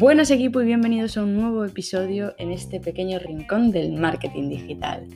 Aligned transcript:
Buenas 0.00 0.30
equipo 0.30 0.62
y 0.62 0.64
bienvenidos 0.64 1.18
a 1.18 1.22
un 1.22 1.36
nuevo 1.36 1.62
episodio 1.62 2.34
en 2.38 2.52
este 2.52 2.80
pequeño 2.80 3.18
rincón 3.18 3.70
del 3.70 3.92
marketing 3.92 4.48
digital. 4.48 5.06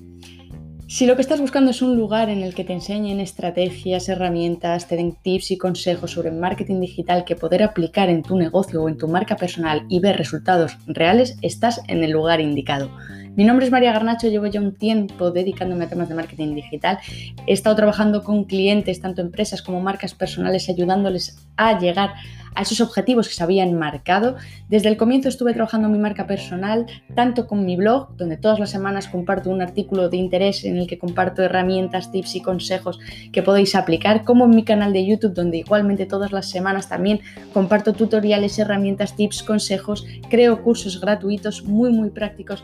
Si 0.88 1.06
lo 1.06 1.16
que 1.16 1.22
estás 1.22 1.40
buscando 1.40 1.70
es 1.70 1.80
un 1.80 1.96
lugar 1.96 2.28
en 2.28 2.42
el 2.42 2.54
que 2.54 2.64
te 2.64 2.74
enseñen 2.74 3.18
estrategias, 3.18 4.10
herramientas, 4.10 4.86
te 4.86 4.96
den 4.96 5.16
tips 5.22 5.52
y 5.52 5.56
consejos 5.56 6.10
sobre 6.10 6.32
marketing 6.32 6.80
digital 6.80 7.24
que 7.24 7.34
poder 7.34 7.62
aplicar 7.62 8.10
en 8.10 8.22
tu 8.22 8.36
negocio 8.36 8.82
o 8.82 8.90
en 8.90 8.98
tu 8.98 9.08
marca 9.08 9.36
personal 9.36 9.86
y 9.88 10.00
ver 10.00 10.18
resultados 10.18 10.76
reales, 10.86 11.38
estás 11.40 11.80
en 11.88 12.04
el 12.04 12.10
lugar 12.10 12.42
indicado. 12.42 12.90
Mi 13.36 13.42
nombre 13.42 13.66
es 13.66 13.72
María 13.72 13.92
Garnacho, 13.92 14.28
llevo 14.28 14.46
ya 14.46 14.60
un 14.60 14.76
tiempo 14.76 15.32
dedicándome 15.32 15.86
a 15.86 15.88
temas 15.88 16.08
de 16.08 16.14
marketing 16.14 16.54
digital. 16.54 16.98
He 17.48 17.52
estado 17.52 17.74
trabajando 17.74 18.22
con 18.22 18.44
clientes, 18.44 19.00
tanto 19.00 19.22
empresas 19.22 19.60
como 19.60 19.80
marcas 19.80 20.14
personales, 20.14 20.68
ayudándoles 20.68 21.36
a 21.56 21.76
llegar 21.76 22.10
a 22.54 22.62
esos 22.62 22.80
objetivos 22.80 23.26
que 23.26 23.34
se 23.34 23.42
habían 23.42 23.76
marcado. 23.76 24.36
Desde 24.68 24.88
el 24.88 24.96
comienzo 24.96 25.28
estuve 25.28 25.52
trabajando 25.52 25.88
mi 25.88 25.98
marca 25.98 26.28
personal, 26.28 26.86
tanto 27.16 27.48
con 27.48 27.66
mi 27.66 27.74
blog, 27.74 28.16
donde 28.16 28.36
todas 28.36 28.60
las 28.60 28.70
semanas 28.70 29.08
comparto 29.08 29.50
un 29.50 29.62
artículo 29.62 30.08
de 30.08 30.16
interés 30.16 30.64
en 30.64 30.76
el 30.76 30.86
que 30.86 31.00
comparto 31.00 31.42
herramientas, 31.42 32.12
tips 32.12 32.36
y 32.36 32.40
consejos 32.40 33.00
que 33.32 33.42
podéis 33.42 33.74
aplicar, 33.74 34.22
como 34.22 34.44
en 34.44 34.50
mi 34.50 34.62
canal 34.62 34.92
de 34.92 35.06
YouTube, 35.06 35.34
donde 35.34 35.58
igualmente 35.58 36.06
todas 36.06 36.30
las 36.30 36.48
semanas 36.48 36.88
también 36.88 37.18
comparto 37.52 37.94
tutoriales, 37.94 38.60
herramientas, 38.60 39.16
tips, 39.16 39.42
consejos, 39.42 40.06
creo 40.30 40.62
cursos 40.62 41.00
gratuitos 41.00 41.64
muy 41.64 41.90
muy 41.90 42.10
prácticos 42.10 42.62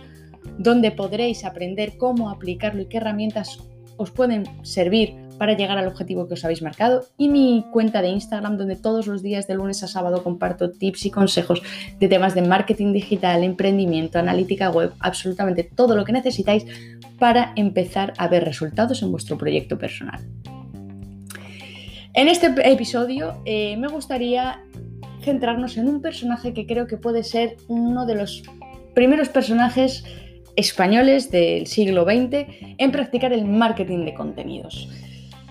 donde 0.60 0.90
podréis 0.90 1.46
aprender 1.46 1.96
cómo 1.96 2.28
aplicarlo 2.28 2.82
y 2.82 2.86
qué 2.86 2.98
herramientas 2.98 3.60
os 3.96 4.10
pueden 4.10 4.44
servir 4.62 5.14
para 5.38 5.56
llegar 5.56 5.78
al 5.78 5.86
objetivo 5.86 6.28
que 6.28 6.34
os 6.34 6.44
habéis 6.44 6.60
marcado 6.60 7.06
y 7.16 7.30
mi 7.30 7.64
cuenta 7.72 8.02
de 8.02 8.08
Instagram 8.08 8.58
donde 8.58 8.76
todos 8.76 9.06
los 9.06 9.22
días 9.22 9.46
de 9.46 9.54
lunes 9.54 9.82
a 9.82 9.88
sábado 9.88 10.22
comparto 10.22 10.70
tips 10.70 11.06
y 11.06 11.10
consejos 11.10 11.62
de 11.98 12.08
temas 12.08 12.34
de 12.34 12.42
marketing 12.42 12.92
digital, 12.92 13.42
emprendimiento, 13.42 14.18
analítica 14.18 14.70
web, 14.70 14.92
absolutamente 15.00 15.64
todo 15.64 15.96
lo 15.96 16.04
que 16.04 16.12
necesitáis 16.12 16.66
para 17.18 17.54
empezar 17.56 18.12
a 18.18 18.28
ver 18.28 18.44
resultados 18.44 19.02
en 19.02 19.10
vuestro 19.10 19.38
proyecto 19.38 19.78
personal. 19.78 20.20
En 22.12 22.28
este 22.28 22.52
episodio 22.70 23.40
eh, 23.46 23.78
me 23.78 23.88
gustaría 23.88 24.62
centrarnos 25.22 25.78
en 25.78 25.88
un 25.88 26.02
personaje 26.02 26.52
que 26.52 26.66
creo 26.66 26.86
que 26.86 26.98
puede 26.98 27.24
ser 27.24 27.56
uno 27.66 28.04
de 28.04 28.16
los 28.16 28.42
primeros 28.94 29.30
personajes 29.30 30.04
españoles 30.60 31.30
del 31.30 31.66
siglo 31.66 32.04
XX 32.04 32.46
en 32.78 32.92
practicar 32.92 33.32
el 33.32 33.44
marketing 33.44 34.04
de 34.04 34.14
contenidos. 34.14 34.88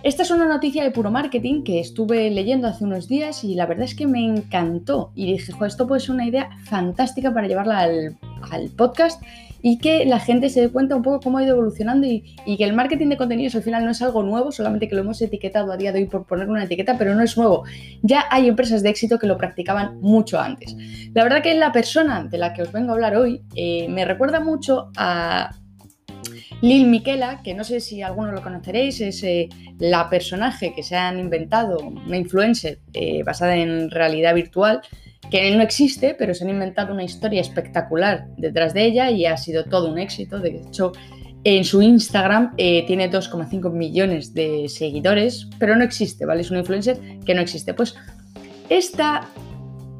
Esta 0.01 0.23
es 0.23 0.31
una 0.31 0.45
noticia 0.45 0.83
de 0.83 0.91
puro 0.91 1.11
marketing 1.11 1.63
que 1.63 1.81
estuve 1.81 2.29
leyendo 2.29 2.67
hace 2.67 2.85
unos 2.85 3.09
días 3.09 3.43
y 3.43 3.55
la 3.55 3.65
verdad 3.65 3.83
es 3.83 3.95
que 3.95 4.07
me 4.07 4.23
encantó 4.23 5.11
y 5.13 5.25
dije, 5.25 5.51
esto 5.67 5.87
puede 5.87 5.99
ser 5.99 6.11
una 6.11 6.25
idea 6.25 6.49
fantástica 6.63 7.33
para 7.33 7.47
llevarla 7.47 7.79
al, 7.79 8.17
al 8.49 8.69
podcast 8.69 9.21
y 9.61 9.77
que 9.77 10.05
la 10.05 10.19
gente 10.19 10.49
se 10.49 10.61
dé 10.61 10.69
cuenta 10.69 10.95
un 10.95 11.03
poco 11.03 11.19
cómo 11.19 11.37
ha 11.37 11.43
ido 11.43 11.53
evolucionando 11.53 12.07
y, 12.07 12.35
que 12.57 12.63
el 12.63 12.73
marketing 12.73 13.07
de 13.07 13.17
contenidos 13.17 13.55
al 13.55 13.63
final 13.63 13.85
no 13.85 13.91
es 13.91 14.01
algo 14.01 14.23
nuevo, 14.23 14.51
solamente 14.51 14.87
que 14.87 14.95
lo 14.95 15.01
hemos 15.01 15.21
etiquetado 15.21 15.71
a 15.71 15.77
día 15.77 15.91
de 15.91 15.99
hoy 15.99 16.05
por 16.05 16.25
poner 16.25 16.49
una 16.49 16.63
etiqueta, 16.63 16.97
pero 16.97 17.15
no 17.15 17.23
es 17.23 17.37
nuevo. 17.37 17.63
Ya 18.01 18.25
hay 18.29 18.47
empresas 18.47 18.83
de 18.83 18.89
éxito 18.89 19.19
que 19.19 19.27
lo 19.27 19.37
practicaban 19.37 19.99
mucho 20.01 20.39
antes. 20.39 20.75
La 21.13 21.23
verdad 21.23 21.41
que 21.41 21.53
la 21.55 21.71
persona 21.71 22.23
de 22.23 22.37
la 22.37 22.53
que 22.53 22.63
os 22.63 22.71
vengo 22.71 22.91
a 22.91 22.93
hablar 22.93 23.15
hoy 23.15 23.41
eh, 23.55 23.87
me 23.89 24.05
recuerda 24.05 24.39
mucho 24.39 24.91
a 24.97 25.51
Lil 26.61 26.87
Miquela, 26.87 27.41
que 27.41 27.53
no 27.53 27.63
sé 27.63 27.79
si 27.79 28.01
alguno 28.01 28.31
lo 28.31 28.41
conoceréis, 28.41 28.99
es 28.99 29.23
eh, 29.23 29.47
la 29.77 30.09
personaje 30.09 30.73
que 30.75 30.83
se 30.83 30.95
han 30.95 31.19
inventado, 31.19 31.77
una 31.79 32.17
influencer 32.17 32.79
eh, 32.93 33.23
basada 33.23 33.55
en 33.55 33.89
realidad 33.89 34.35
virtual, 34.35 34.81
que 35.29 35.55
no 35.55 35.61
existe, 35.61 36.15
pero 36.17 36.33
se 36.33 36.43
han 36.43 36.49
inventado 36.49 36.93
una 36.93 37.03
historia 37.03 37.41
espectacular 37.41 38.27
detrás 38.37 38.73
de 38.73 38.85
ella 38.85 39.11
y 39.11 39.25
ha 39.25 39.37
sido 39.37 39.65
todo 39.65 39.91
un 39.91 39.99
éxito. 39.99 40.39
De 40.39 40.61
hecho, 40.67 40.91
en 41.43 41.63
su 41.63 41.81
Instagram 41.81 42.53
eh, 42.57 42.85
tiene 42.85 43.09
2,5 43.09 43.71
millones 43.71 44.33
de 44.33 44.67
seguidores, 44.67 45.47
pero 45.57 45.75
no 45.75 45.83
existe, 45.83 46.25
¿vale? 46.25 46.41
Es 46.41 46.51
una 46.51 46.59
influencer 46.59 46.99
que 47.25 47.33
no 47.33 47.41
existe. 47.41 47.73
Pues 47.73 47.95
esta, 48.69 49.29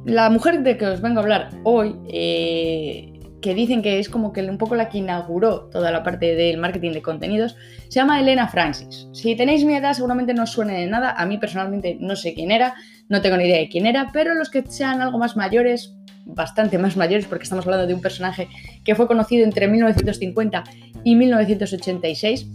la 0.06 0.30
mujer 0.30 0.64
de 0.64 0.78
que 0.78 0.86
os 0.86 1.02
vengo 1.02 1.20
a 1.20 1.24
hablar 1.24 1.50
hoy, 1.64 1.96
eh, 2.09 3.19
que 3.42 3.54
dicen 3.54 3.82
que 3.82 4.00
es 4.00 4.10
como 4.10 4.34
que 4.34 4.42
un 4.42 4.58
poco 4.58 4.76
la 4.76 4.90
que 4.90 4.98
inauguró 4.98 5.70
toda 5.70 5.92
la 5.92 6.04
parte 6.04 6.36
del 6.36 6.58
marketing 6.58 6.92
de 6.92 7.02
contenidos, 7.02 7.56
se 7.88 8.00
llama 8.00 8.20
Elena 8.20 8.48
Francis. 8.48 9.08
Si 9.14 9.36
tenéis 9.36 9.64
mi 9.64 9.76
edad 9.76 9.94
seguramente 9.94 10.34
no 10.34 10.46
suene 10.46 10.80
de 10.80 10.88
nada, 10.88 11.12
a 11.12 11.26
mí 11.26 11.38
personalmente 11.38 11.98
no 12.00 12.16
sé 12.16 12.34
quién 12.34 12.52
era, 12.52 12.76
no 13.08 13.22
tengo 13.22 13.38
ni 13.38 13.46
idea 13.46 13.60
de 13.60 13.70
quién 13.70 13.86
era, 13.86 14.10
pero 14.12 14.34
los 14.34 14.50
que 14.50 14.64
sean 14.68 15.02
algo 15.02 15.18
más 15.18 15.38
mayores, 15.38 15.96
bastante 16.26 16.78
más 16.78 16.98
mayores, 16.98 17.26
porque 17.26 17.44
estamos 17.44 17.66
hablando 17.66 17.88
de 17.88 17.94
un 17.94 18.02
personaje 18.02 18.48
que 18.84 18.96
fue 18.96 19.08
conocido 19.08 19.46
entre 19.46 19.68
1950 19.68 20.64
y 21.04 21.16
1986, 21.16 22.48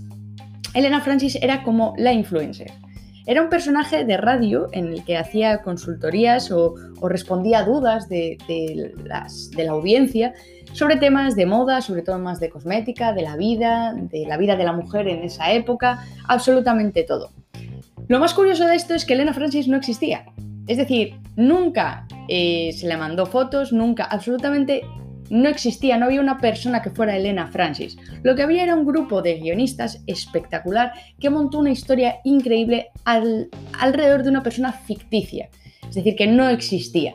Elena 0.74 1.00
Francis 1.00 1.36
era 1.36 1.62
como 1.62 1.94
la 1.96 2.12
influencer. 2.12 2.70
Era 3.26 3.42
un 3.42 3.48
personaje 3.48 4.04
de 4.04 4.18
radio 4.18 4.68
en 4.72 4.88
el 4.88 5.04
que 5.04 5.16
hacía 5.16 5.62
consultorías 5.62 6.50
o, 6.50 6.74
respondía 7.08 7.62
dudas 7.62 8.08
de, 8.08 8.36
de 8.46 9.64
la 9.64 9.72
audiencia 9.72 10.34
sobre 10.74 10.96
temas 10.96 11.36
de 11.36 11.46
moda, 11.46 11.80
sobre 11.80 12.02
todo 12.02 12.18
más 12.18 12.40
de 12.40 12.50
cosmética, 12.50 13.12
de 13.12 13.22
la 13.22 13.36
vida, 13.36 13.94
de 13.94 14.26
la 14.26 14.36
vida 14.36 14.56
de 14.56 14.64
la 14.64 14.72
mujer 14.72 15.08
en 15.08 15.22
esa 15.22 15.52
época, 15.52 16.04
absolutamente 16.28 17.04
todo. 17.04 17.30
Lo 18.08 18.18
más 18.18 18.34
curioso 18.34 18.66
de 18.66 18.74
esto 18.74 18.94
es 18.94 19.06
que 19.06 19.14
Elena 19.14 19.32
Francis 19.32 19.68
no 19.68 19.76
existía. 19.76 20.26
Es 20.66 20.76
decir, 20.76 21.14
nunca 21.36 22.06
eh, 22.28 22.72
se 22.76 22.86
le 22.86 22.96
mandó 22.96 23.24
fotos, 23.24 23.72
nunca, 23.72 24.04
absolutamente 24.04 24.82
no 25.30 25.48
existía, 25.48 25.96
no 25.96 26.06
había 26.06 26.20
una 26.20 26.38
persona 26.38 26.82
que 26.82 26.90
fuera 26.90 27.16
Elena 27.16 27.46
Francis. 27.46 27.96
Lo 28.22 28.34
que 28.34 28.42
había 28.42 28.64
era 28.64 28.74
un 28.74 28.84
grupo 28.84 29.22
de 29.22 29.38
guionistas 29.38 30.02
espectacular 30.06 30.92
que 31.18 31.30
montó 31.30 31.58
una 31.58 31.70
historia 31.70 32.16
increíble 32.24 32.88
alrededor 33.04 34.22
de 34.22 34.30
una 34.30 34.42
persona 34.42 34.72
ficticia, 34.72 35.48
es 35.88 35.94
decir, 35.94 36.16
que 36.16 36.26
no 36.26 36.48
existía. 36.48 37.14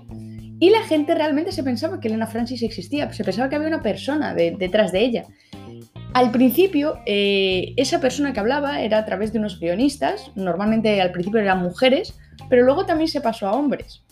Y 0.59 0.69
la 0.71 0.83
gente 0.83 1.15
realmente 1.15 1.51
se 1.51 1.63
pensaba 1.63 1.99
que 1.99 2.09
Elena 2.09 2.27
Francis 2.27 2.61
existía, 2.63 3.11
se 3.13 3.23
pensaba 3.23 3.49
que 3.49 3.55
había 3.55 3.69
una 3.69 3.81
persona 3.81 4.33
detrás 4.33 4.91
de 4.91 4.99
ella. 4.99 5.25
Al 6.13 6.31
principio, 6.31 6.99
eh, 7.05 7.73
esa 7.77 8.01
persona 8.01 8.33
que 8.33 8.39
hablaba 8.39 8.81
era 8.81 8.97
a 8.97 9.05
través 9.05 9.31
de 9.31 9.39
unos 9.39 9.59
guionistas, 9.59 10.31
normalmente 10.35 11.01
al 11.01 11.11
principio 11.11 11.39
eran 11.39 11.61
mujeres, 11.61 12.17
pero 12.49 12.63
luego 12.63 12.85
también 12.85 13.07
se 13.07 13.21
pasó 13.21 13.47
a 13.47 13.53
hombres, 13.53 14.03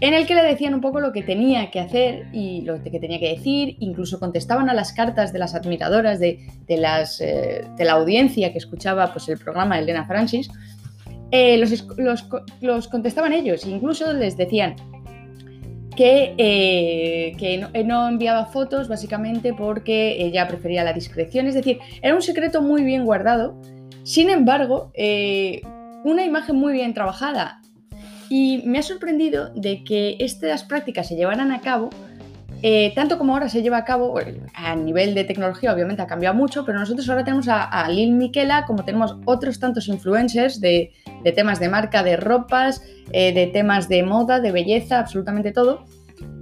en 0.00 0.14
el 0.14 0.26
que 0.26 0.34
le 0.34 0.42
decían 0.42 0.74
un 0.74 0.80
poco 0.80 1.00
lo 1.00 1.12
que 1.12 1.22
tenía 1.22 1.70
que 1.70 1.80
hacer 1.80 2.28
y 2.32 2.62
lo 2.62 2.82
que 2.82 2.98
tenía 2.98 3.18
que 3.18 3.30
decir, 3.30 3.76
incluso 3.80 4.20
contestaban 4.20 4.70
a 4.70 4.74
las 4.74 4.92
cartas 4.92 5.32
de 5.32 5.38
las 5.40 5.54
admiradoras 5.54 6.18
de, 6.18 6.38
eh, 6.68 7.64
la 7.78 7.92
audiencia 7.92 8.52
que 8.52 8.58
escuchaba 8.58 9.12
pues, 9.12 9.28
el 9.28 9.38
programa 9.38 9.76
de 9.76 9.82
Elena 9.82 10.06
Francis, 10.06 10.48
eh, 11.30 11.58
los 12.60 12.88
contestaban 12.88 13.32
ellos, 13.32 13.66
incluso 13.66 14.12
les 14.12 14.36
decían, 14.36 14.76
que, 15.96 16.34
eh, 16.38 17.36
eh, 17.40 17.84
no, 17.84 18.08
enviaba 18.08 18.46
fotos 18.46 18.88
básicamente 18.88 19.52
porque 19.52 20.16
ella 20.24 20.46
prefería 20.48 20.84
la 20.84 20.92
discreción, 20.92 21.46
es 21.46 21.54
decir, 21.54 21.78
era 22.02 22.14
un 22.14 22.22
secreto 22.22 22.62
muy 22.62 22.82
bien 22.82 23.04
guardado, 23.04 23.60
sin 24.02 24.30
embargo, 24.30 24.90
eh, 24.94 25.62
una 26.04 26.24
imagen 26.24 26.56
muy 26.56 26.72
bien 26.72 26.94
trabajada. 26.94 27.60
Y 28.28 28.62
me 28.64 28.78
ha 28.78 28.82
sorprendido 28.82 29.50
de 29.54 29.84
que 29.84 30.16
estas 30.18 30.64
prácticas 30.64 31.08
se 31.08 31.14
llevaran 31.14 31.52
a 31.52 31.60
cabo 31.60 31.90
eh, 32.66 32.92
tanto 32.94 33.18
como 33.18 33.34
ahora 33.34 33.50
se 33.50 33.60
lleva 33.60 33.76
a 33.76 33.84
cabo, 33.84 34.18
a 34.54 34.74
nivel 34.74 35.14
de 35.14 35.24
tecnología 35.24 35.70
obviamente 35.70 36.00
ha 36.00 36.06
cambiado 36.06 36.34
mucho, 36.34 36.64
pero 36.64 36.78
nosotros 36.78 37.06
ahora 37.10 37.22
tenemos 37.22 37.46
a, 37.46 37.86
Lil 37.90 38.12
Miquela, 38.12 38.64
como 38.64 38.86
tenemos 38.86 39.18
otros 39.26 39.60
tantos 39.60 39.86
influencers 39.86 40.62
de, 40.62 40.90
temas 41.34 41.60
de 41.60 41.68
marca, 41.68 42.02
de 42.02 42.16
ropas, 42.16 42.80
eh, 43.12 43.34
de 43.34 43.48
temas 43.48 43.90
de 43.90 44.02
moda, 44.02 44.40
de 44.40 44.50
belleza, 44.50 44.98
absolutamente 44.98 45.52
todo, 45.52 45.84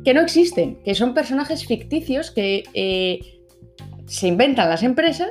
que 0.05 0.15
no 0.15 0.21
existen, 0.21 0.79
que 0.85 0.95
son 0.95 1.13
personajes 1.13 1.67
ficticios 1.67 2.31
que 2.31 2.63
eh, 2.73 3.19
se 4.07 4.29
inventan 4.29 4.69
las 4.69 4.85
empresas 4.85 5.31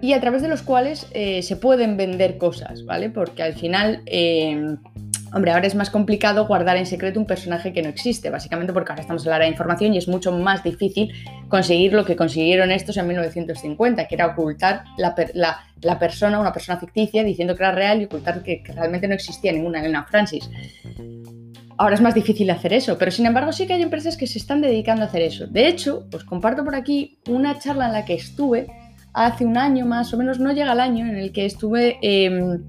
y 0.00 0.12
a 0.12 0.20
través 0.20 0.42
de 0.42 0.48
los 0.48 0.62
cuales 0.62 1.08
se 1.10 1.56
pueden 1.56 1.96
vender 1.96 2.38
cosas, 2.38 2.84
¿vale? 2.84 3.10
Porque 3.10 3.42
al 3.42 3.54
final 3.54 4.04
Hombre, 5.32 5.52
ahora 5.52 5.66
es 5.66 5.74
más 5.74 5.90
complicado 5.90 6.46
guardar 6.46 6.76
en 6.76 6.86
secreto 6.86 7.20
un 7.20 7.26
personaje 7.26 7.72
que 7.72 7.82
no 7.82 7.88
existe, 7.88 8.30
básicamente 8.30 8.72
porque 8.72 8.92
ahora 8.92 9.02
estamos 9.02 9.24
en 9.24 9.30
la 9.30 9.36
era 9.36 9.44
de 9.44 9.50
información 9.50 9.92
y 9.92 9.98
es 9.98 10.08
mucho 10.08 10.32
más 10.32 10.62
difícil 10.64 11.12
conseguir 11.48 11.92
lo 11.92 12.04
que 12.04 12.16
consiguieron 12.16 12.70
estos 12.70 12.96
en 12.96 13.06
1950, 13.08 14.06
que 14.06 14.14
era 14.14 14.28
ocultar 14.28 14.84
la, 14.96 15.14
persona, 15.98 16.40
una 16.40 16.52
persona 16.52 16.78
ficticia, 16.78 17.22
diciendo 17.24 17.54
que 17.54 17.62
era 17.62 17.72
real 17.72 18.00
y 18.00 18.06
ocultar 18.06 18.42
que, 18.42 18.62
realmente 18.74 19.06
no 19.06 19.14
existía 19.14 19.52
ninguna 19.52 19.80
Elena 19.80 20.06
Francis. 20.08 20.48
Ahora 21.76 21.94
es 21.94 22.00
más 22.00 22.14
difícil 22.14 22.48
hacer 22.50 22.72
eso, 22.72 22.96
pero 22.96 23.10
sin 23.10 23.26
embargo 23.26 23.52
sí 23.52 23.66
que 23.66 23.74
hay 23.74 23.82
empresas 23.82 24.16
que 24.16 24.26
se 24.26 24.38
están 24.38 24.62
dedicando 24.62 25.02
a 25.02 25.06
hacer 25.06 25.22
eso. 25.22 25.46
De 25.46 25.68
hecho, 25.68 26.08
os 26.12 26.24
comparto 26.24 26.64
por 26.64 26.74
aquí 26.74 27.18
una 27.28 27.58
charla 27.58 27.86
en 27.86 27.92
la 27.92 28.04
que 28.04 28.14
estuve 28.14 28.66
hace 29.12 29.44
un 29.44 29.58
año 29.58 29.84
más 29.84 30.12
o 30.14 30.16
menos, 30.16 30.40
no 30.40 30.52
llega 30.52 30.72
al 30.72 30.80
año, 30.80 31.06
en 31.06 31.16
el 31.16 31.32
que 31.32 31.44
estuve... 31.44 31.98
Em, 32.00 32.62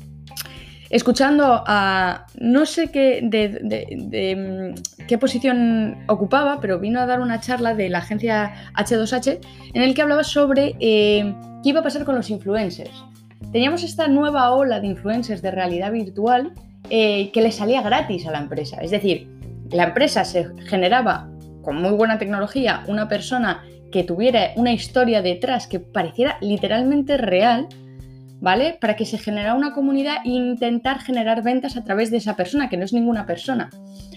escuchando 0.89 1.63
a 1.67 2.25
no 2.39 2.65
sé 2.65 2.89
qué, 2.91 3.21
de, 3.23 4.73
qué 5.07 5.17
posición 5.17 5.97
ocupaba, 6.07 6.59
pero 6.59 6.79
vino 6.79 6.99
a 6.99 7.05
dar 7.05 7.21
una 7.21 7.39
charla 7.39 7.75
de 7.75 7.89
la 7.89 7.99
agencia 7.99 8.71
H2H 8.75 9.39
en 9.73 9.81
el 9.81 9.93
que 9.93 10.01
hablaba 10.01 10.23
sobre 10.23 10.75
eh, 10.79 11.33
qué 11.63 11.69
iba 11.69 11.81
a 11.81 11.83
pasar 11.83 12.05
con 12.05 12.15
los 12.15 12.29
influencers. 12.29 13.03
Teníamos 13.51 13.83
esta 13.83 14.07
nueva 14.07 14.51
ola 14.51 14.79
de 14.79 14.87
influencers 14.87 15.41
de 15.41 15.51
realidad 15.51 15.91
virtual 15.91 16.53
eh, 16.89 17.31
que 17.31 17.41
le 17.41 17.51
salía 17.51 17.81
gratis 17.81 18.25
a 18.27 18.31
la 18.31 18.39
empresa. 18.39 18.77
Es 18.81 18.91
decir, 18.91 19.27
la 19.71 19.85
empresa 19.85 20.25
se 20.25 20.49
generaba 20.65 21.29
con 21.61 21.81
muy 21.81 21.91
buena 21.91 22.17
tecnología 22.17 22.83
una 22.87 23.07
persona 23.07 23.63
que 23.91 24.03
tuviera 24.03 24.51
una 24.55 24.71
historia 24.71 25.21
detrás 25.21 25.67
que 25.67 25.79
pareciera 25.79 26.37
literalmente 26.41 27.17
real, 27.17 27.67
¿vale? 28.39 28.77
Para 28.79 28.95
que 28.95 29.05
se 29.05 29.17
generara 29.17 29.55
una 29.55 29.73
comunidad 29.73 30.17
e 30.25 30.29
intentar 30.29 30.99
generar 30.99 31.43
ventas 31.43 31.77
a 31.77 31.83
través 31.83 32.11
de 32.11 32.17
esa 32.17 32.35
persona, 32.35 32.69
que 32.69 32.77
no 32.77 32.85
es 32.85 32.93
ninguna 32.93 33.25
persona. 33.25 33.69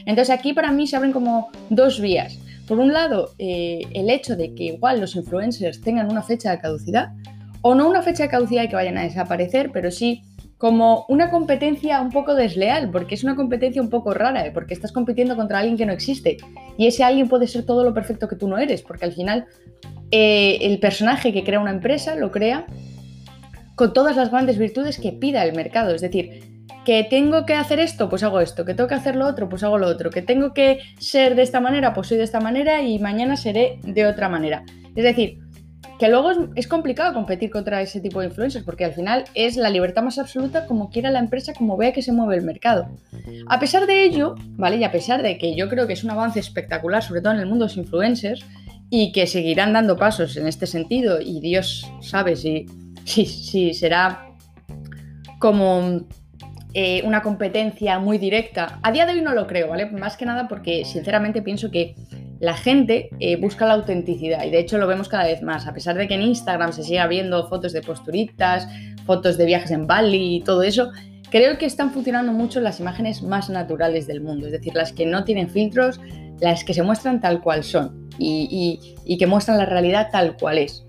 Entonces 0.06 0.30
aquí 0.30 0.52
para 0.52 0.72
mí 0.72 0.86
se 0.86 0.96
abren 0.96 1.12
como 1.12 1.50
dos 1.70 2.00
vías. 2.00 2.38
Por 2.66 2.78
un 2.78 2.92
lado, 2.92 3.30
eh, 3.38 3.82
el 3.92 4.08
hecho 4.10 4.36
de 4.36 4.54
que 4.54 4.64
igual 4.64 5.00
los 5.00 5.16
influencers 5.16 5.80
tengan 5.80 6.10
una 6.10 6.22
fecha 6.22 6.50
de 6.50 6.58
caducidad, 6.58 7.12
o 7.62 7.74
no 7.74 7.88
una 7.88 8.02
fecha 8.02 8.24
de 8.24 8.28
caducidad 8.28 8.64
y 8.64 8.68
que 8.68 8.76
vayan 8.76 8.98
a 8.98 9.02
desaparecer, 9.02 9.70
pero 9.72 9.90
sí 9.90 10.22
como 10.58 11.06
una 11.08 11.28
competencia 11.28 12.00
un 12.00 12.10
poco 12.10 12.36
desleal, 12.36 12.90
porque 12.92 13.16
es 13.16 13.24
una 13.24 13.34
competencia 13.34 13.82
un 13.82 13.90
poco 13.90 14.14
rara, 14.14 14.46
¿eh? 14.46 14.52
porque 14.52 14.74
estás 14.74 14.92
compitiendo 14.92 15.34
contra 15.34 15.58
alguien 15.58 15.76
que 15.76 15.86
no 15.86 15.92
existe. 15.92 16.36
Y 16.78 16.86
ese 16.86 17.02
alguien 17.02 17.28
puede 17.28 17.48
ser 17.48 17.66
todo 17.66 17.82
lo 17.82 17.92
perfecto 17.92 18.28
que 18.28 18.36
tú 18.36 18.46
no 18.46 18.58
eres, 18.58 18.82
porque 18.82 19.04
al 19.04 19.12
final 19.12 19.46
eh, 20.12 20.58
el 20.60 20.78
personaje 20.78 21.32
que 21.32 21.42
crea 21.42 21.58
una 21.58 21.72
empresa 21.72 22.14
lo 22.14 22.30
crea 22.30 22.66
con 23.74 23.92
todas 23.92 24.16
las 24.16 24.30
grandes 24.30 24.58
virtudes 24.58 24.98
que 24.98 25.12
pida 25.12 25.44
el 25.44 25.54
mercado. 25.54 25.94
Es 25.94 26.00
decir, 26.00 26.52
que 26.84 27.04
tengo 27.04 27.46
que 27.46 27.54
hacer 27.54 27.78
esto, 27.78 28.08
pues 28.08 28.22
hago 28.22 28.40
esto, 28.40 28.64
que 28.64 28.74
tengo 28.74 28.88
que 28.88 28.94
hacer 28.94 29.16
lo 29.16 29.26
otro, 29.26 29.48
pues 29.48 29.62
hago 29.62 29.78
lo 29.78 29.86
otro, 29.86 30.10
que 30.10 30.22
tengo 30.22 30.52
que 30.52 30.80
ser 30.98 31.34
de 31.34 31.42
esta 31.42 31.60
manera, 31.60 31.94
pues 31.94 32.08
soy 32.08 32.18
de 32.18 32.24
esta 32.24 32.40
manera 32.40 32.82
y 32.82 32.98
mañana 32.98 33.36
seré 33.36 33.78
de 33.82 34.06
otra 34.06 34.28
manera. 34.28 34.64
Es 34.94 35.04
decir, 35.04 35.38
que 35.98 36.08
luego 36.08 36.32
es, 36.56 36.66
complicado 36.66 37.14
competir 37.14 37.50
contra 37.50 37.80
ese 37.80 38.00
tipo 38.00 38.18
de 38.18 38.26
influencers 38.26 38.64
porque 38.64 38.84
al 38.84 38.92
final 38.92 39.24
es 39.34 39.56
la 39.56 39.70
libertad 39.70 40.02
más 40.02 40.18
absoluta 40.18 40.66
como 40.66 40.90
quiera 40.90 41.12
la 41.12 41.20
empresa, 41.20 41.52
como 41.54 41.76
vea 41.76 41.92
que 41.92 42.02
se 42.02 42.10
mueve 42.10 42.36
el 42.36 42.42
mercado. 42.42 42.88
A 43.46 43.60
pesar 43.60 43.86
de 43.86 44.02
ello, 44.04 44.34
¿vale? 44.56 44.78
Y 44.78 44.84
a 44.84 44.90
pesar 44.90 45.22
de 45.22 45.38
que 45.38 45.54
yo 45.54 45.68
creo 45.68 45.86
que 45.86 45.92
es 45.92 46.02
un 46.02 46.10
avance 46.10 46.40
espectacular, 46.40 47.04
sobre 47.04 47.20
todo 47.20 47.34
en 47.34 47.38
el 47.38 47.46
mundo 47.46 47.66
de 47.66 47.70
los 47.70 47.76
influencers, 47.76 48.44
y 48.90 49.12
que 49.12 49.28
seguirán 49.28 49.72
dando 49.72 49.96
pasos 49.96 50.36
en 50.36 50.48
este 50.48 50.66
sentido, 50.66 51.20
y 51.20 51.40
Dios 51.40 51.88
sabe 52.00 52.34
si, 52.34 52.66
si, 53.04 53.74
será 53.74 54.26
como 55.38 56.02
eh, 56.74 57.02
una 57.04 57.22
competencia 57.22 57.98
muy 57.98 58.18
directa. 58.18 58.78
A 58.82 58.92
día 58.92 59.06
de 59.06 59.12
hoy 59.12 59.20
no 59.20 59.34
lo 59.34 59.46
creo, 59.46 59.68
¿vale? 59.68 59.86
Más 59.86 60.16
que 60.16 60.24
nada 60.24 60.48
porque 60.48 60.84
sinceramente 60.84 61.42
pienso 61.42 61.70
que 61.70 61.94
la 62.40 62.54
gente 62.54 63.10
eh, 63.20 63.36
busca 63.36 63.66
la 63.66 63.74
autenticidad 63.74 64.44
y 64.44 64.50
de 64.50 64.58
hecho 64.58 64.78
lo 64.78 64.86
vemos 64.86 65.08
cada 65.08 65.24
vez 65.24 65.42
más, 65.42 65.66
a 65.66 65.74
pesar 65.74 65.96
de 65.96 66.08
que 66.08 66.14
en 66.14 66.22
Instagram 66.22 66.72
se 66.72 66.82
siga 66.82 67.06
viendo 67.06 67.48
fotos 67.48 67.72
de 67.72 67.82
posturitas, 67.82 68.66
fotos 69.06 69.36
de 69.36 69.46
viajes 69.46 69.70
en 69.70 69.86
Bali 69.86 70.36
y 70.36 70.40
todo 70.40 70.62
eso, 70.62 70.90
creo 71.30 71.56
que 71.56 71.66
están 71.66 71.92
funcionando 71.92 72.32
mucho 72.32 72.60
las 72.60 72.80
imágenes 72.80 73.22
más 73.22 73.48
naturales 73.48 74.08
del 74.08 74.22
mundo, 74.22 74.46
es 74.46 74.52
decir, 74.52 74.74
las 74.74 74.92
que 74.92 75.06
no 75.06 75.22
tienen 75.22 75.48
filtros, 75.48 76.00
las 76.40 76.64
que 76.64 76.74
se 76.74 76.82
muestran 76.82 77.20
tal 77.20 77.40
cual 77.40 77.62
son 77.62 78.08
y 78.18 79.16
que 79.18 79.26
muestran 79.26 79.58
la 79.58 79.66
realidad 79.66 80.08
tal 80.10 80.36
cual 80.36 80.58
es. 80.58 80.84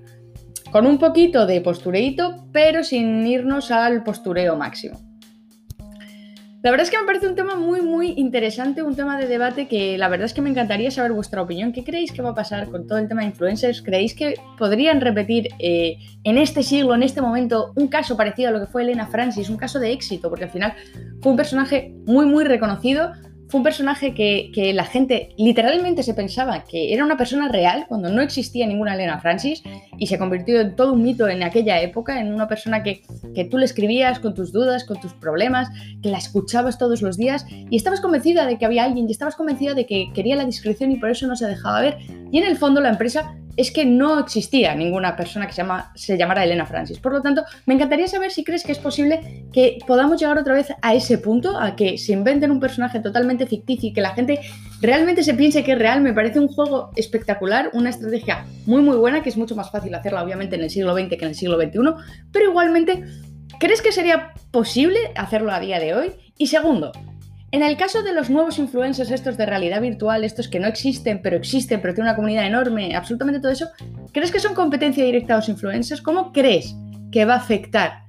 Con 0.74 0.88
un 0.88 0.98
poquito 0.98 1.46
de 1.46 1.62
postureito, 1.62 2.48
pero 2.52 2.84
sin 2.84 3.28
irnos 3.28 3.70
al 3.70 4.04
postureo 4.04 4.56
máximo. 4.56 5.00
La 6.64 6.72
verdad 6.72 6.86
es 6.86 6.90
que 6.90 6.98
me 6.98 7.06
parece 7.06 7.28
un 7.28 7.36
tema 7.36 7.56
muy, 7.56 7.84
muy 7.84 8.16
interesante, 8.18 8.82
un 8.82 8.96
tema 8.96 9.20
de 9.20 9.28
debate 9.28 9.68
que 9.68 10.00
la 10.00 10.08
verdad 10.08 10.26
es 10.26 10.34
que 10.34 10.42
me 10.42 10.50
encantaría 10.50 10.90
saber 10.90 11.12
vuestra 11.12 11.44
opinión. 11.44 11.74
¿Qué 11.74 11.84
creéis 11.84 12.12
que 12.12 12.24
va 12.24 12.32
a 12.32 12.34
pasar 12.34 12.70
con 12.70 12.88
todo 12.88 12.98
el 12.98 13.08
tema 13.08 13.22
de 13.22 13.28
influencers? 13.28 13.84
¿Creéis 13.84 14.16
que 14.16 14.34
podrían 14.58 15.00
repetir 15.00 15.50
eh, 15.60 15.98
en 16.24 16.40
este 16.40 16.64
siglo, 16.64 16.96
en 16.96 17.04
este 17.04 17.22
momento, 17.22 17.72
un 17.76 17.88
caso 17.88 18.18
parecido 18.18 18.50
a 18.50 18.52
lo 18.52 18.60
que 18.60 18.66
fue 18.66 18.82
Elena 18.82 19.06
Francis, 19.06 19.52
un 19.52 19.58
caso 19.58 19.80
de 19.80 19.92
éxito? 19.92 20.28
Porque 20.28 20.46
al 20.46 20.52
final 20.52 20.74
fue 21.22 21.34
un 21.34 21.38
personaje 21.38 21.94
muy, 22.08 22.26
muy 22.26 22.46
reconocido, 22.46 23.12
fue 23.54 23.60
un 23.60 23.66
personaje 23.66 24.16
que, 24.16 24.74
la 24.74 24.84
gente 24.84 25.30
literalmente 25.38 26.02
se 26.02 26.16
pensaba 26.16 26.64
que 26.64 26.92
era 26.92 27.06
una 27.06 27.18
persona 27.18 27.50
real 27.50 27.86
cuando 27.88 28.10
no 28.10 28.24
existía 28.24 28.66
ninguna 28.66 28.96
Elena 28.96 29.20
Francis 29.20 29.62
y 30.00 30.08
se 30.08 30.18
convirtió 30.18 30.60
en 30.60 30.76
todo 30.76 30.94
un 30.94 31.04
mito 31.04 31.28
en 31.28 31.44
aquella 31.44 31.80
época, 31.80 32.20
en 32.20 32.34
una 32.34 32.48
persona 32.48 32.82
que, 32.82 33.04
que 33.36 33.46
tú 33.46 33.60
le 33.60 33.66
escribías 33.66 34.20
con 34.20 34.34
tus 34.34 34.52
dudas, 34.52 34.86
con 34.86 35.00
tus 35.00 35.14
problemas, 35.14 35.70
que 36.02 36.10
la 36.10 36.18
escuchabas 36.18 36.80
todos 36.80 37.04
los 37.04 37.16
días 37.16 37.46
y 37.70 37.76
estabas 37.76 38.02
convencida 38.02 38.48
de 38.48 38.58
que 38.58 38.66
había 38.66 38.86
alguien 38.86 39.08
y 39.08 39.12
estabas 39.12 39.36
convencida 39.36 39.76
de 39.76 39.86
que 39.86 40.08
quería 40.16 40.36
la 40.36 40.46
discreción 40.46 40.92
y 40.92 40.96
por 40.96 41.12
eso 41.12 41.28
no 41.28 41.36
se 41.36 41.46
dejaba 41.46 41.82
ver. 41.82 41.98
Y 42.32 42.40
en 42.40 42.46
el 42.46 42.58
fondo 42.58 42.82
la 42.82 42.90
empresa 42.90 43.36
es 43.56 43.72
que 43.72 43.86
no 43.86 44.20
existía 44.20 44.74
ninguna 44.76 45.16
persona 45.16 45.46
que 45.48 45.54
se, 45.54 45.62
llama, 45.62 45.92
se 45.96 46.18
llamara 46.18 46.44
Elena 46.44 46.66
Francis. 46.66 47.00
Por 47.00 47.14
lo 47.14 47.22
tanto, 47.22 47.44
me 47.66 47.76
encantaría 47.76 48.08
saber 48.08 48.32
si 48.32 48.44
crees 48.44 48.64
que 48.64 48.72
es 48.72 48.80
posible 48.80 49.46
que 49.52 49.78
podamos 49.86 50.20
llegar 50.20 50.38
otra 50.38 50.54
vez 50.54 50.74
a 50.82 50.94
ese 50.94 51.18
punto, 51.18 51.58
a 51.58 51.76
que 51.76 51.98
se 51.98 52.14
inventen 52.14 52.52
un 52.52 52.60
personaje 52.60 53.00
totalmente 53.00 53.46
ficticio 53.46 53.90
y 53.90 53.94
que 53.94 54.02
la 54.02 54.14
gente 54.14 54.40
realmente 54.82 55.24
se 55.24 55.34
piense 55.34 55.64
que 55.64 55.74
es 55.74 55.80
real. 55.80 56.02
Me 56.02 56.14
parece 56.14 56.40
un 56.40 56.48
juego 56.48 56.92
espectacular, 56.96 57.70
una 57.74 57.90
estrategia 57.90 58.46
muy 58.66 58.82
muy 58.82 58.98
buena, 58.98 59.22
que 59.22 59.30
es 59.30 59.38
mucho 59.38 59.56
más 59.56 59.72
fácil 59.72 59.94
hacerla 59.96 60.24
obviamente 60.24 60.56
en 60.56 60.64
el 60.64 60.70
siglo 60.70 60.96
XX 60.96 61.10
que 61.10 61.26
en 61.26 61.30
el 61.30 61.36
siglo 61.36 61.58
XXI, 61.62 61.80
pero 62.32 62.50
igualmente, 62.50 63.04
¿crees 63.60 63.82
que 63.82 63.92
sería 63.92 64.34
posible 64.52 65.00
hacerlo 65.16 65.52
a 65.52 65.60
día 65.60 65.80
de 65.80 65.94
hoy? 65.94 66.12
Y 66.38 66.48
segundo, 66.48 66.92
en 67.54 67.62
el 67.62 67.78
caso 67.78 68.02
de 68.02 68.14
los 68.14 68.32
nuevos 68.32 68.58
influencers, 68.58 69.12
estos 69.12 69.38
de 69.38 69.46
realidad 69.46 69.80
virtual, 69.80 70.24
estos 70.24 70.48
que 70.48 70.60
no 70.60 70.66
existen, 70.66 71.22
pero 71.22 71.38
existen, 71.38 71.82
pero 71.82 71.94
tienen 71.94 72.10
una 72.10 72.16
comunidad 72.16 72.48
enorme, 72.48 72.96
absolutamente 72.96 73.40
todo 73.40 73.52
eso, 73.52 73.68
¿crees 74.12 74.32
que 74.32 74.40
son 74.40 74.56
competencia 74.56 75.06
directa 75.06 75.36
a 75.36 75.38
los 75.38 75.50
influencers? 75.50 76.02
¿Cómo 76.02 76.34
crees 76.34 76.76
que 77.12 77.26
va 77.26 77.36
a 77.36 77.38
afectar 77.38 78.06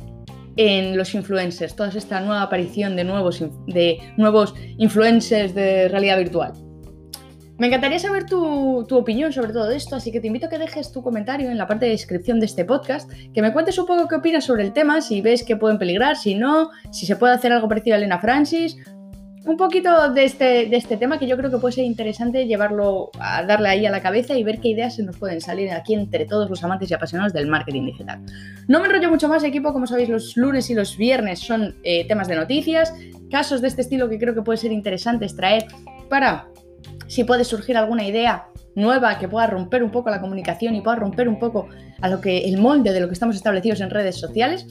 en 0.56 0.96
los 0.96 1.14
influencers 1.14 1.76
toda 1.76 1.90
esta 1.90 2.20
nueva 2.20 2.40
aparición 2.40 2.96
de 2.96 3.04
nuevos, 3.04 3.44
de 3.66 3.98
nuevos 4.16 4.54
influencers 4.78 5.54
de 5.54 5.88
realidad 5.88 6.16
virtual? 6.16 6.54
Me 7.58 7.68
encantaría 7.68 8.00
saber 8.00 8.24
tu, 8.24 8.84
tu, 8.88 8.96
opinión 8.96 9.32
sobre 9.32 9.52
todo 9.52 9.70
esto, 9.70 9.94
así 9.94 10.10
que 10.10 10.20
te 10.20 10.26
invito 10.26 10.46
a 10.46 10.48
que 10.48 10.58
dejes 10.58 10.90
tu 10.90 11.02
comentario 11.02 11.50
en 11.50 11.58
la 11.58 11.68
parte 11.68 11.84
de 11.84 11.92
descripción 11.92 12.40
de 12.40 12.46
este 12.46 12.64
podcast, 12.64 13.08
que 13.32 13.42
me 13.42 13.52
cuentes 13.52 13.78
un 13.78 13.86
poco 13.86 14.08
qué 14.08 14.16
opinas 14.16 14.44
sobre 14.44 14.64
el 14.64 14.72
tema, 14.72 15.00
si 15.00 15.20
ves 15.20 15.44
que 15.44 15.56
pueden 15.56 15.78
peligrar, 15.78 16.16
si 16.16 16.34
no, 16.34 16.70
si 16.90 17.06
se 17.06 17.14
puede 17.14 17.34
hacer 17.34 17.52
algo 17.52 17.68
parecido 17.68 17.94
a 17.94 17.98
Elena 17.98 18.18
Francis, 18.18 18.76
un 19.46 19.56
poquito 19.56 20.10
de 20.10 20.24
este, 20.24 20.66
de 20.66 20.76
este 20.76 20.96
tema 20.96 21.18
que 21.18 21.26
yo 21.26 21.36
creo 21.36 21.50
que 21.50 21.58
puede 21.58 21.72
ser 21.72 21.84
interesante 21.84 22.46
llevarlo 22.46 23.10
a 23.18 23.42
darle 23.42 23.68
ahí 23.68 23.86
a 23.86 23.90
la 23.90 24.00
cabeza 24.00 24.36
y 24.36 24.42
ver 24.42 24.60
qué 24.60 24.68
ideas 24.68 24.96
se 24.96 25.02
nos 25.02 25.18
pueden 25.18 25.40
salir 25.40 25.70
aquí 25.70 25.94
entre 25.94 26.24
todos 26.24 26.48
los 26.48 26.64
amantes 26.64 26.90
y 26.90 26.94
apasionados 26.94 27.32
del 27.32 27.46
marketing 27.46 27.86
digital. 27.86 28.20
No 28.68 28.80
me 28.80 28.86
enrollo 28.86 29.10
mucho 29.10 29.28
más, 29.28 29.44
equipo, 29.44 29.72
como 29.72 29.86
sabéis, 29.86 30.08
los 30.08 30.36
lunes 30.36 30.70
y 30.70 30.74
los 30.74 30.96
viernes 30.96 31.40
son 31.40 31.74
eh, 31.84 32.06
temas 32.08 32.28
de 32.28 32.36
noticias, 32.36 32.94
casos 33.30 33.60
de 33.60 33.68
este 33.68 33.82
estilo 33.82 34.08
que 34.08 34.18
creo 34.18 34.34
que 34.34 34.42
puede 34.42 34.56
ser 34.56 34.72
interesante 34.72 35.26
extraer 35.26 35.66
para 36.08 36.48
si 37.06 37.24
puede 37.24 37.44
surgir 37.44 37.76
alguna 37.76 38.04
idea 38.06 38.46
nueva 38.74 39.18
que 39.18 39.28
pueda 39.28 39.46
romper 39.46 39.82
un 39.82 39.90
poco 39.90 40.10
la 40.10 40.20
comunicación 40.20 40.74
y 40.74 40.80
pueda 40.80 40.96
romper 40.96 41.28
un 41.28 41.38
poco 41.38 41.68
a 42.00 42.08
lo 42.08 42.20
que 42.20 42.48
el 42.48 42.58
molde 42.58 42.92
de 42.92 43.00
lo 43.00 43.08
que 43.08 43.14
estamos 43.14 43.36
establecidos 43.36 43.80
en 43.80 43.90
redes 43.90 44.16
sociales. 44.16 44.66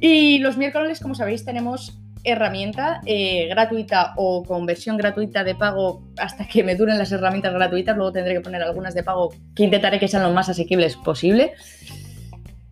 Y 0.00 0.38
los 0.38 0.56
miércoles, 0.56 1.00
como 1.00 1.14
sabéis, 1.14 1.44
tenemos 1.44 1.99
herramienta 2.24 3.00
eh, 3.06 3.48
gratuita 3.48 4.14
o 4.16 4.44
con 4.44 4.66
versión 4.66 4.96
gratuita 4.96 5.44
de 5.44 5.54
pago 5.54 6.02
hasta 6.18 6.46
que 6.46 6.62
me 6.62 6.76
duren 6.76 6.98
las 6.98 7.12
herramientas 7.12 7.52
gratuitas. 7.52 7.96
Luego 7.96 8.12
tendré 8.12 8.34
que 8.34 8.40
poner 8.40 8.62
algunas 8.62 8.94
de 8.94 9.02
pago 9.02 9.32
que 9.54 9.64
intentaré 9.64 9.98
que 9.98 10.08
sean 10.08 10.22
lo 10.22 10.30
más 10.30 10.48
asequibles 10.48 10.96
posible. 10.96 11.54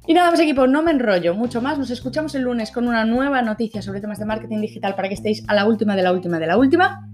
Y 0.06 0.14
nada 0.14 0.30
más 0.30 0.40
equipo, 0.40 0.66
no 0.66 0.82
me 0.82 0.90
enrollo 0.90 1.34
mucho 1.34 1.60
más. 1.60 1.78
Nos 1.78 1.90
escuchamos 1.90 2.34
el 2.34 2.42
lunes 2.42 2.70
con 2.70 2.88
una 2.88 3.04
nueva 3.04 3.42
noticia 3.42 3.82
sobre 3.82 4.00
temas 4.00 4.18
de 4.18 4.24
marketing 4.24 4.62
digital 4.62 4.94
para 4.94 5.08
que 5.08 5.14
estéis 5.14 5.44
a 5.48 5.54
la 5.54 5.66
última 5.66 5.96
de 5.96 6.02
la 6.02 6.12
última 6.12 6.38
de 6.38 6.46
la 6.46 6.56
última. 6.56 7.06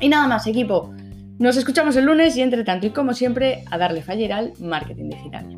Y 0.00 0.08
nada 0.08 0.26
más 0.26 0.46
equipo, 0.46 0.94
nos 1.38 1.56
escuchamos 1.56 1.94
el 1.96 2.06
lunes 2.06 2.36
y 2.36 2.40
entre 2.42 2.64
tanto 2.64 2.86
y 2.86 2.90
como 2.90 3.12
siempre 3.12 3.64
a 3.70 3.76
darle 3.76 4.00
fallar 4.00 4.32
al 4.32 4.52
marketing 4.60 5.10
digital. 5.10 5.51